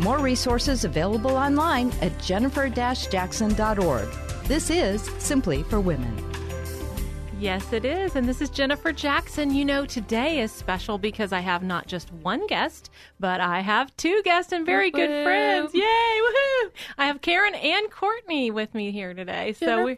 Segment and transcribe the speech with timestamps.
[0.00, 4.08] More resources available online at jennifer-jackson.org.
[4.44, 6.16] This is Simply for Women.
[7.38, 8.16] Yes, it is.
[8.16, 9.54] And this is Jennifer Jackson.
[9.54, 13.94] You know, today is special because I have not just one guest, but I have
[13.98, 15.06] two guests and very Woo-hoo.
[15.06, 15.74] good friends.
[15.74, 15.80] Yay!
[15.82, 16.70] Woohoo!
[16.96, 19.52] I have Karen and Courtney with me here today.
[19.52, 19.96] So we,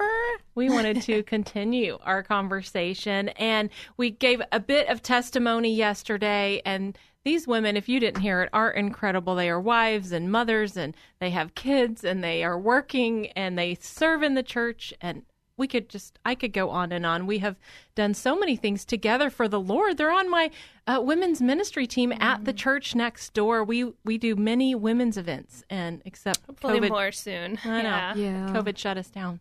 [0.56, 6.98] we wanted to continue our conversation and we gave a bit of testimony yesterday and
[7.24, 9.34] these women, if you didn't hear it, are incredible.
[9.34, 13.76] They are wives and mothers and they have kids and they are working and they
[13.80, 15.22] serve in the church and
[15.56, 17.26] we could just I could go on and on.
[17.26, 17.56] We have
[17.94, 19.96] done so many things together for the Lord.
[19.96, 20.50] They're on my
[20.86, 22.22] uh, women's ministry team mm-hmm.
[22.22, 23.62] at the church next door.
[23.62, 27.58] We we do many women's events, and except Hopefully COVID, more soon.
[27.64, 28.14] I know, yeah.
[28.16, 28.52] yeah.
[28.52, 29.40] COVID shut us down.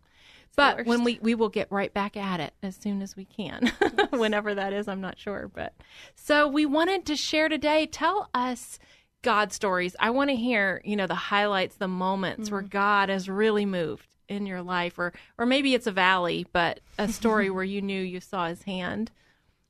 [0.55, 3.71] But when we we will get right back at it as soon as we can,
[3.81, 4.07] yes.
[4.11, 4.87] whenever that is.
[4.87, 5.73] I'm not sure, but
[6.15, 7.85] so we wanted to share today.
[7.85, 8.79] Tell us.
[9.23, 9.95] God stories.
[9.99, 12.55] I want to hear, you know, the highlights, the moments mm-hmm.
[12.55, 16.79] where God has really moved in your life or or maybe it's a valley but
[16.97, 19.11] a story where you knew you saw his hand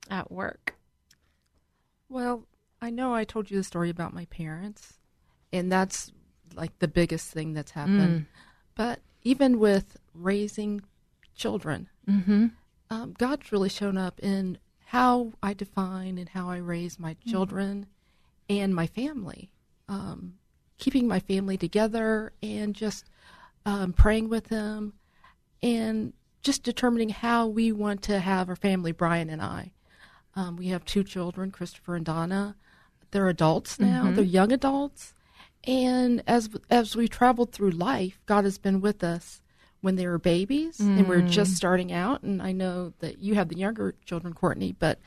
[0.09, 0.75] at work
[2.07, 2.45] well
[2.79, 4.99] i know i told you the story about my parents
[5.51, 6.11] and that's
[6.55, 8.25] like the biggest thing that's happened mm.
[8.75, 10.81] but even with raising
[11.35, 12.47] children mm-hmm.
[12.89, 17.31] um, god's really shown up in how i define and how i raise my mm.
[17.31, 17.85] children
[18.49, 18.55] mm.
[18.57, 19.49] and my family
[19.87, 20.33] um,
[20.77, 23.05] keeping my family together and just
[23.65, 24.93] um, praying with them,
[25.61, 29.71] and just determining how we want to have our family, Brian and I.
[30.35, 32.55] Um, we have two children, Christopher and Donna.
[33.11, 34.15] They're adults now, mm-hmm.
[34.15, 35.13] they're young adults.
[35.63, 39.41] And as as we traveled through life, God has been with us
[39.81, 40.97] when they were babies mm.
[40.97, 41.55] and we're just mm.
[41.55, 42.23] starting out.
[42.23, 44.99] And I know that you have the younger children, Courtney, but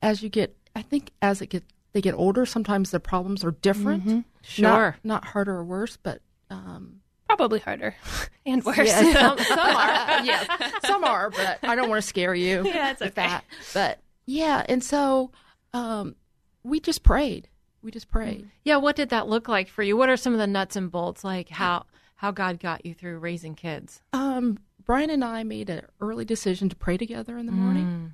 [0.00, 3.50] as you get, I think as it get they get older, sometimes the problems are
[3.50, 4.04] different.
[4.04, 4.20] Mm-hmm.
[4.42, 7.94] Sure, not, not, harder or worse, but um, Probably harder
[8.46, 8.78] and worse.
[8.78, 10.24] Yeah, some, some are.
[10.24, 13.12] yeah, some are, but I don't want to scare you yeah, it's okay.
[13.14, 13.44] that.
[13.74, 15.30] But yeah, and so
[15.72, 16.16] um,
[16.62, 17.48] we just prayed.
[17.82, 18.48] We just prayed.
[18.64, 19.96] Yeah, what did that look like for you?
[19.96, 23.18] What are some of the nuts and bolts, like how how God got you through
[23.18, 24.02] raising kids?
[24.12, 27.84] Um, Brian and I made an early decision to pray together in the morning.
[27.84, 28.10] Mm.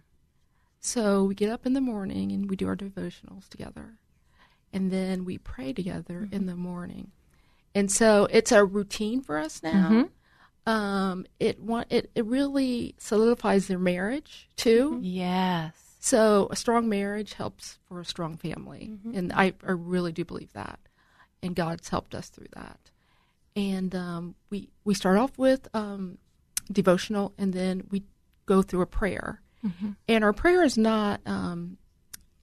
[0.81, 3.99] So we get up in the morning and we do our devotionals together,
[4.73, 6.35] and then we pray together mm-hmm.
[6.35, 7.11] in the morning.
[7.75, 9.89] And so it's a routine for us now.
[9.91, 10.71] Mm-hmm.
[10.71, 14.99] Um, it want it, it really solidifies their marriage too.
[15.03, 15.88] Yes.
[15.99, 19.17] So a strong marriage helps for a strong family, mm-hmm.
[19.17, 20.79] and I, I really do believe that,
[21.43, 22.79] and God's helped us through that.
[23.57, 26.19] And um, we we start off with um,
[26.71, 28.05] devotional, and then we
[28.47, 29.43] go through a prayer.
[29.67, 29.91] Mm-hmm.
[30.07, 31.79] And our prayer is not um,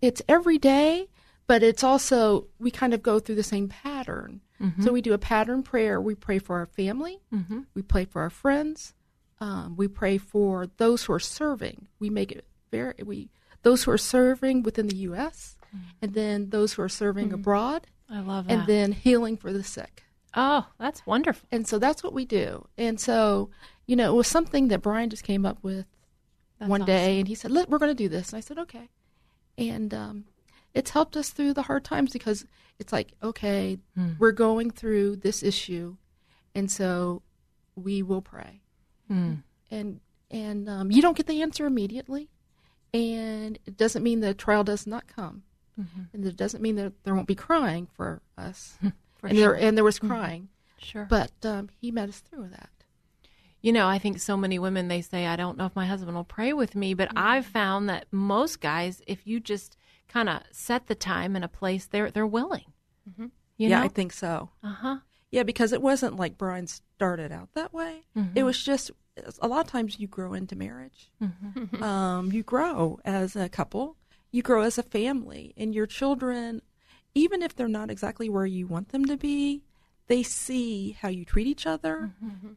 [0.01, 1.07] it's every day,
[1.47, 4.41] but it's also we kind of go through the same pattern.
[4.61, 4.83] Mm-hmm.
[4.83, 5.99] So we do a pattern prayer.
[6.01, 7.19] We pray for our family.
[7.33, 7.61] Mm-hmm.
[7.73, 8.93] We pray for our friends.
[9.39, 11.87] Um, we pray for those who are serving.
[11.99, 13.29] We make it very we
[13.65, 15.57] those who are serving within the U.S.
[15.75, 15.85] Mm-hmm.
[16.01, 17.35] and then those who are serving mm-hmm.
[17.35, 17.87] abroad.
[18.09, 18.53] I love that.
[18.53, 20.03] And then healing for the sick.
[20.33, 21.47] Oh, that's wonderful.
[21.51, 22.67] And so that's what we do.
[22.77, 23.49] And so
[23.85, 25.85] you know, it was something that Brian just came up with
[26.59, 26.93] that's one awesome.
[26.93, 28.89] day, and he said, "We're going to do this." And I said, "Okay."
[29.57, 30.25] And um,
[30.73, 32.45] it's helped us through the hard times because
[32.79, 34.19] it's like, okay, mm.
[34.19, 35.97] we're going through this issue,
[36.53, 37.21] and so
[37.75, 38.61] we will pray.
[39.09, 39.43] Mm.
[39.69, 39.99] And
[40.31, 42.29] and um, you don't get the answer immediately,
[42.95, 45.43] and it doesn't mean the trial does not come,
[45.79, 46.01] mm-hmm.
[46.13, 48.77] and it doesn't mean that there won't be crying for us.
[49.15, 49.53] for and sure.
[49.53, 50.07] there and there was Mm-hmm.
[50.07, 50.85] crying, mm-hmm.
[50.85, 51.07] sure.
[51.09, 52.69] but um, he met us through that.
[53.61, 56.15] You know, I think so many women they say, "I don't know if my husband
[56.15, 59.75] will pray with me," but I've found that most guys, if you just
[60.07, 62.65] kind of set the time and a place, they're they're willing.
[63.09, 63.27] Mm-hmm.
[63.57, 63.85] You yeah, know?
[63.85, 64.49] I think so.
[64.63, 64.97] Uh huh.
[65.31, 68.03] Yeah, because it wasn't like Brian started out that way.
[68.15, 68.37] Mm-hmm.
[68.37, 68.91] It was just
[69.39, 71.11] a lot of times you grow into marriage.
[71.21, 71.83] Mm-hmm.
[71.83, 73.97] Um, you grow as a couple.
[74.31, 76.61] You grow as a family, and your children,
[77.13, 79.63] even if they're not exactly where you want them to be,
[80.07, 82.11] they see how you treat each other.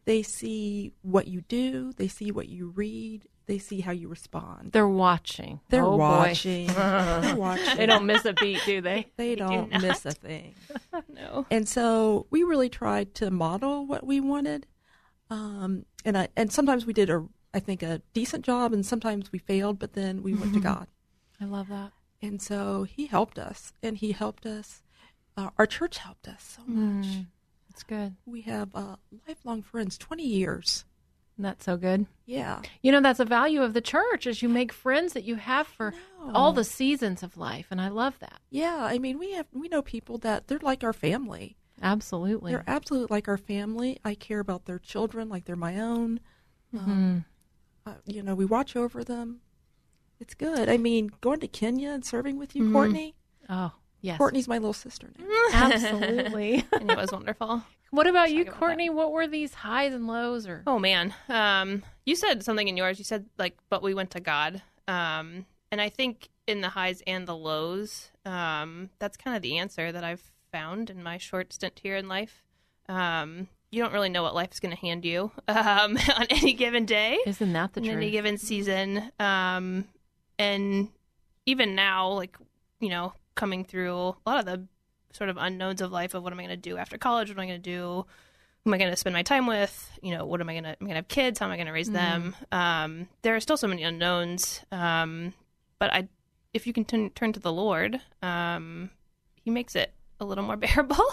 [0.04, 1.92] They see what you do.
[1.96, 3.26] They see what you read.
[3.46, 4.72] They see how you respond.
[4.72, 5.60] They're watching.
[5.70, 6.66] They're Oh, watching.
[6.74, 7.76] They're watching.
[7.78, 9.06] They don't miss a beat, do they?
[9.16, 9.80] They don't not.
[9.82, 10.54] miss a thing.
[11.08, 11.46] No.
[11.50, 14.66] And so we really tried to model what we wanted.
[15.30, 17.24] Um, and I and sometimes we did a
[17.54, 19.78] I think a decent job, and sometimes we failed.
[19.78, 20.86] But then we went to God,
[21.40, 21.92] I love that.
[22.22, 24.82] and so He helped us, and He helped us.
[25.36, 27.06] Uh, our church helped us so much.
[27.70, 28.16] That's good.
[28.26, 28.96] We have uh,
[29.28, 30.84] lifelong friends, twenty years.
[31.40, 32.06] That's so good.
[32.26, 35.36] Yeah, You know, that's a value of the church is you make friends that you
[35.36, 35.94] have for
[36.34, 37.68] all the seasons of life.
[37.70, 38.40] And I love that.
[38.50, 38.78] yeah.
[38.84, 41.56] I mean, we have we know people that they're like our family.
[41.82, 42.52] Absolutely.
[42.52, 43.98] They're absolutely like our family.
[44.04, 46.20] I care about their children like they're my own.
[46.74, 46.90] Mm-hmm.
[46.90, 47.24] Um,
[47.86, 49.40] uh, you know, we watch over them.
[50.20, 50.68] It's good.
[50.68, 52.66] I mean, going to Kenya and serving with Mm-hmm.
[52.66, 53.14] you, Courtney.
[53.48, 54.18] oh, yes.
[54.18, 55.26] Courtney's my little sister now.
[55.52, 56.64] Absolutely.
[56.72, 57.62] And it was wonderful.
[57.90, 58.58] what about you, about that.
[58.58, 58.90] Courtney?
[58.90, 62.98] What were these highs and lows or Oh man, um, you said something in yours.
[62.98, 67.02] You said like, but we went to God, um, and I think in the highs
[67.06, 71.52] and the lows, um, that's kind of the answer that I've found in my short
[71.52, 72.42] stint here in life.
[72.88, 76.86] Um, you don't really know what life's going to hand you um, on any given
[76.86, 79.84] day, isn't that the in any given season, um,
[80.38, 80.88] and
[81.46, 82.36] even now, like
[82.80, 84.64] you know, coming through a lot of the
[85.12, 87.28] sort of unknowns of life of what am I going to do after college?
[87.28, 88.06] What am I going to do?
[88.64, 89.90] Who am I going to spend my time with?
[90.02, 90.70] You know, what am I going to?
[90.70, 91.38] Am I going to have kids?
[91.38, 92.36] How am I going to raise them?
[92.52, 94.60] Um, there are still so many unknowns.
[94.72, 95.34] Um,
[95.78, 96.08] but I,
[96.52, 98.90] if you can turn turn to the Lord, um,
[99.42, 101.04] He makes it a little more bearable.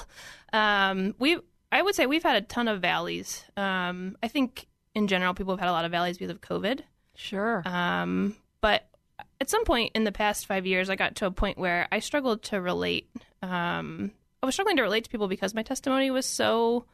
[0.53, 1.37] um, we,
[1.71, 3.43] I would say, we've had a ton of valleys.
[3.57, 6.81] Um, I think in general, people have had a lot of valleys because of COVID.
[7.15, 7.61] Sure.
[7.65, 8.87] Um, but
[9.39, 11.99] at some point in the past five years, I got to a point where I
[11.99, 13.09] struggled to relate.
[13.41, 14.11] Um,
[14.41, 16.85] I was struggling to relate to people because my testimony was so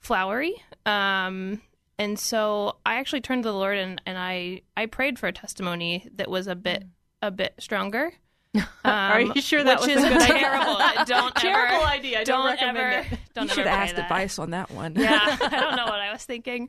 [0.00, 0.62] flowery.
[0.84, 1.62] Um,
[1.98, 5.32] and so I actually turned to the Lord and, and I, I prayed for a
[5.32, 6.84] testimony that was a bit
[7.22, 8.12] a bit stronger.
[8.54, 10.38] Um, Are you sure that which was is a good idea?
[10.38, 10.78] terrible?
[11.06, 12.20] Don't Terrible ever, idea.
[12.20, 13.18] I don't recommend ever, it.
[13.34, 14.94] Don't you ever should have asked advice on that one.
[14.96, 16.68] yeah, I don't know what I was thinking.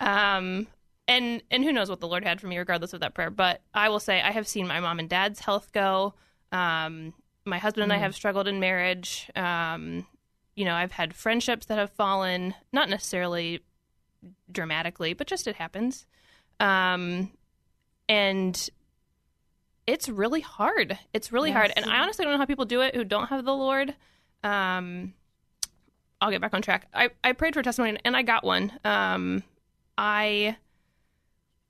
[0.00, 0.66] Um,
[1.08, 3.30] and and who knows what the Lord had for me, regardless of that prayer.
[3.30, 6.14] But I will say, I have seen my mom and dad's health go.
[6.52, 7.14] Um,
[7.44, 9.30] my husband and I have struggled in marriage.
[9.34, 10.06] Um,
[10.54, 13.60] you know, I've had friendships that have fallen, not necessarily
[14.50, 16.06] dramatically, but just it happens.
[16.60, 17.32] Um,
[18.08, 18.68] and
[19.86, 20.98] it's really hard.
[21.12, 21.72] It's really hard.
[21.76, 23.94] And I honestly don't know how people do it who don't have the Lord.
[24.44, 25.14] Um,
[26.20, 26.86] I'll get back on track.
[26.94, 28.72] I, I prayed for a testimony and I got one.
[28.84, 29.42] Um,
[29.98, 30.56] I,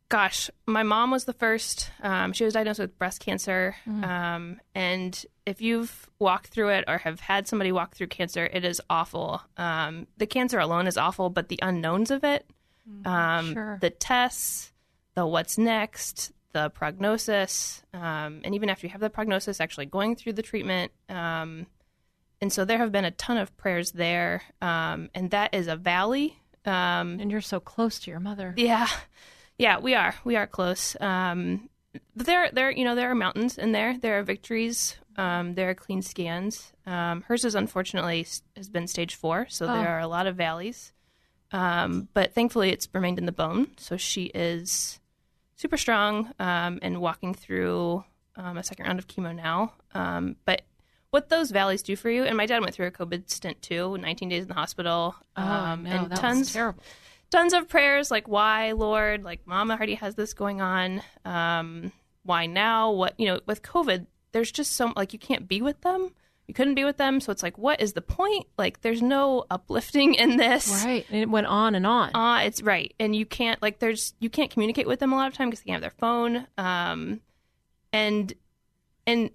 [0.09, 1.91] gosh, my mom was the first.
[2.03, 3.75] Um, she was diagnosed with breast cancer.
[3.87, 8.65] Um, and if you've walked through it or have had somebody walk through cancer, it
[8.65, 9.41] is awful.
[9.57, 12.47] Um, the cancer alone is awful, but the unknowns of it,
[13.07, 13.79] um, Sure.
[13.81, 14.73] the tests,
[15.15, 20.17] the what's next, the prognosis, um, and even after you have the prognosis, actually going
[20.17, 20.93] through the treatment.
[21.09, 21.67] Um,
[22.41, 25.77] and so there have been a ton of prayers there, um, and that is a
[25.77, 26.39] valley.
[26.65, 28.55] Um, and you're so close to your mother.
[28.57, 28.89] yeah,
[29.59, 30.15] yeah, we are.
[30.25, 30.97] We are close.
[31.01, 31.69] Um,
[32.17, 33.99] but there, there, you know, there are mountains in there.
[33.99, 34.97] There are victories.
[35.17, 36.73] Um, there are clean scans.
[36.87, 38.27] Um, hers is unfortunately
[38.57, 40.93] has been stage four, so there are a lot of valleys.
[41.53, 45.01] Um, but thankfully, it's remained in the bone, so she is
[45.63, 48.03] super strong um, and walking through
[48.37, 49.73] um, a second round of chemo now.
[49.95, 50.63] Um, but
[51.11, 53.97] what those valleys do for you, and my dad went through a COVID stint too,
[53.97, 56.83] 19 days in the hospital, Oh, um, no, and that tons was terrible.
[57.31, 61.91] tons of prayers like why lord like mama already has this going on um
[62.25, 65.81] why now what you know with covid there's just so like you can't be with
[65.81, 66.11] them
[66.49, 67.21] you couldn't be with them.
[67.21, 68.47] So it's like what is the point?
[68.59, 70.85] Like there's no uplifting in this.
[70.85, 71.07] Right.
[71.11, 72.15] And it went on and on.
[72.15, 72.93] uh it's right.
[73.01, 75.61] And you can't like there's you can't communicate with them a lot of time because
[75.65, 76.47] they can't have their phone.
[76.59, 77.21] Um
[77.93, 78.33] and
[79.07, 79.31] and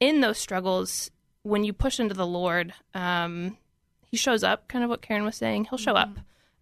[0.00, 1.10] in those struggles
[1.42, 3.56] when you push into the lord um
[4.10, 5.64] he shows up kind of what karen was saying.
[5.66, 6.18] He'll show up.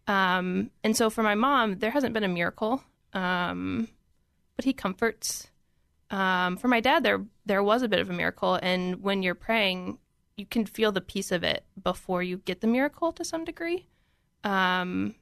[0.07, 2.83] Um and so for my mom there hasn't been a miracle.
[3.13, 3.89] Um
[4.57, 5.49] but he comforts
[6.11, 9.35] um for my dad there there was a bit of a miracle and when you're
[9.35, 9.99] praying
[10.37, 13.87] you can feel the peace of it before you get the miracle to some degree
[14.45, 15.15] um,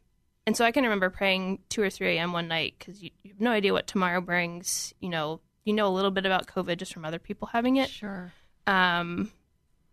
[0.46, 2.32] and so I can remember praying 2 or 3 a.m.
[2.32, 4.94] one night because you, you have no idea what tomorrow brings.
[5.00, 7.90] You know, you know a little bit about COVID just from other people having it.
[7.90, 8.32] Sure.
[8.66, 9.32] Um,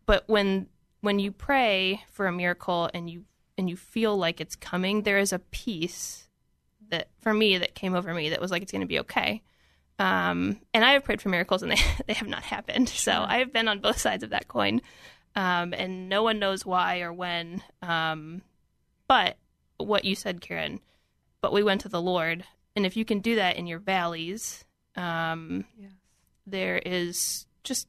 [0.05, 0.67] but when
[1.01, 3.25] when you pray for a miracle and you
[3.57, 6.27] and you feel like it's coming, there is a peace
[6.89, 9.41] that for me that came over me that was like it's going to be okay.
[9.99, 12.89] Um, and I have prayed for miracles and they they have not happened.
[12.89, 14.81] So I have been on both sides of that coin.
[15.35, 17.61] um, and no one knows why or when.
[17.81, 18.41] Um,
[19.07, 19.37] but
[19.77, 20.79] what you said, Karen,
[21.41, 22.43] but we went to the Lord,
[22.75, 24.63] and if you can do that in your valleys,
[24.95, 25.91] um, Yes.
[26.45, 27.87] there is just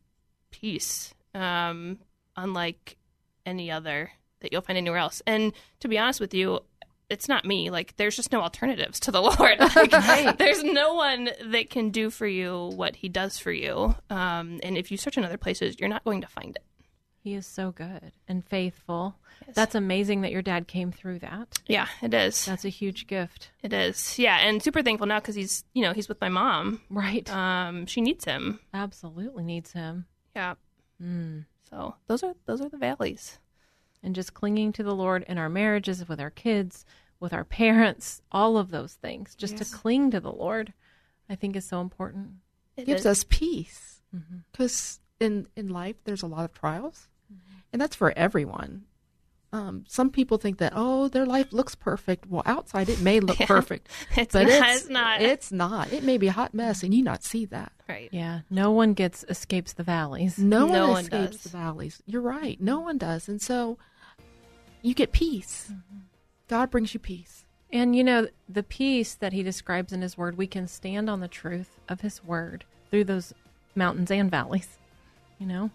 [0.51, 1.99] peace, um,
[2.37, 2.97] unlike
[3.47, 5.21] any other that you'll find anywhere else.
[5.27, 6.61] And to be honest with you,
[7.11, 7.71] it's not me.
[7.71, 9.59] Like, there's just no alternatives to the Lord.
[9.59, 13.95] Like, There's no one that can do for you what He does for you.
[14.11, 16.63] Um, and if you search in other places, you're not going to find it.
[17.23, 19.17] He is so good and faithful.
[19.55, 21.59] That's amazing that your dad came through that.
[21.67, 22.45] Yeah, it is.
[22.45, 23.51] That's a huge gift.
[23.63, 24.19] It is.
[24.19, 26.83] Yeah, and super thankful now because he's, you know, he's with my mom.
[26.91, 27.29] Right.
[27.35, 28.61] Um, she needs him.
[28.75, 30.05] Absolutely needs him.
[30.37, 30.55] Yeah.
[31.03, 31.47] Mm.
[31.71, 33.39] So those are those are the valleys.
[34.05, 36.85] And just clinging to the Lord in our marriages, with our kids,
[37.19, 39.35] with our parents, all of those things.
[39.35, 40.75] Just to cling to the Lord,
[41.29, 42.33] I think is so important.
[42.77, 43.07] It gives is.
[43.07, 44.03] us peace
[44.53, 47.09] because in in life there's a lot of trials
[47.73, 48.85] and that's for everyone
[49.53, 53.39] um, some people think that oh their life looks perfect well outside it may look
[53.47, 55.23] perfect It's but not- it's, it's not.
[55.23, 58.09] it's not it may be a hot mess and you not see that right.
[58.13, 58.41] Yeah.
[58.51, 60.39] No one gets escapes the valleys.
[60.39, 61.43] no, No one one escapes does.
[61.45, 63.79] the valleys you're right no one does and so
[64.85, 65.99] you get peace mm-hmm.
[66.49, 70.39] god brings you peace And you know, the peace that he describes in his word,
[70.39, 73.35] we can stand on the truth of his word through those
[73.75, 74.79] mountains and valleys,
[75.41, 75.71] you know?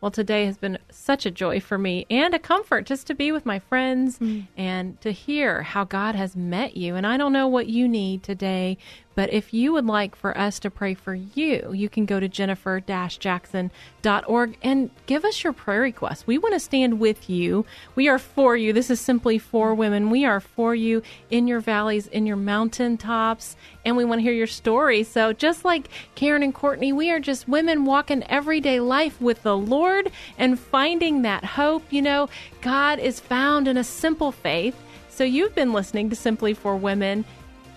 [0.00, 3.32] Well, today has been such a joy for me and a comfort just to be
[3.32, 4.46] with my friends mm.
[4.56, 6.94] and to hear how God has met you.
[6.94, 8.78] And I don't know what you need today,
[9.20, 12.26] but if you would like for us to pray for you, you can go to
[12.26, 16.26] jennifer jackson.org and give us your prayer request.
[16.26, 17.66] We want to stand with you.
[17.94, 18.72] We are for you.
[18.72, 20.08] This is simply for women.
[20.08, 24.32] We are for you in your valleys, in your mountaintops, and we want to hear
[24.32, 25.02] your story.
[25.02, 29.54] So, just like Karen and Courtney, we are just women walking everyday life with the
[29.54, 31.82] Lord and finding that hope.
[31.90, 32.30] You know,
[32.62, 34.82] God is found in a simple faith.
[35.10, 37.26] So, you've been listening to Simply for Women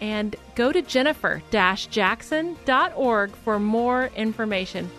[0.03, 4.91] and go to jennifer jackson.org for more information.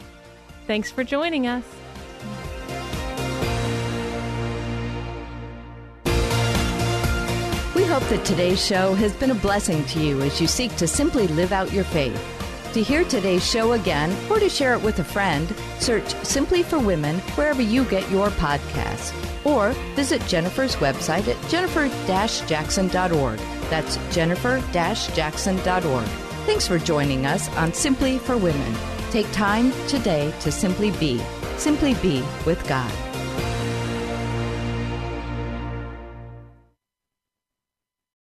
[0.67, 1.63] Thanks for joining us.
[7.77, 10.89] We hope that today's show has been a blessing to you as you seek to
[10.89, 12.19] simply live out your faith.
[12.73, 16.79] To hear today's show again or to share it with a friend, search Simply for
[16.79, 19.13] Women wherever you get your podcasts.
[19.45, 23.54] Or visit Jennifer's website at jennifer-jackson.org.
[23.71, 26.07] That's jennifer-jackson.org.
[26.47, 28.75] Thanks for joining us on Simply for Women.
[29.11, 31.21] Take time today to simply be,
[31.57, 32.93] simply be with God.